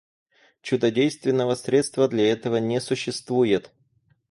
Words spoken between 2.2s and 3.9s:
этого не существует.